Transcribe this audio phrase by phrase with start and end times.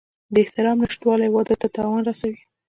[0.33, 2.39] د احترام نشتوالی واده ته تاوان رسوي.